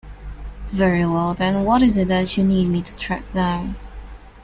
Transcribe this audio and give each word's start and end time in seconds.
Very 0.71 1.05
well 1.05 1.35
then, 1.35 1.63
what 1.63 1.83
is 1.83 1.95
it 1.99 2.07
that 2.07 2.35
you 2.35 2.43
need 2.43 2.69
me 2.69 2.81
to 2.81 2.97
track 2.97 3.31
down? 3.33 3.75